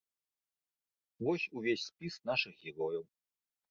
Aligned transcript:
Вось 1.27 1.47
увесь 1.61 1.87
спіс 1.91 2.15
нашых 2.35 2.53
герояў. 2.63 3.03